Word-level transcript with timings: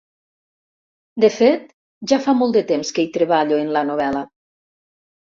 De 1.25 1.27
fet 1.33 1.67
ja 2.11 2.17
fa 2.23 2.33
molt 2.39 2.57
de 2.57 2.63
temps 2.71 2.91
que 2.95 3.03
hi 3.07 3.11
treballo, 3.19 3.59
en 3.65 3.69
la 3.77 3.83
novel·la. 3.91 4.23